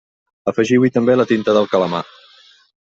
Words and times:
Afegiu-hi 0.51 0.91
també 0.97 1.19
la 1.19 1.29
tinta 1.33 1.57
del 1.59 1.71
calamar. 1.77 2.05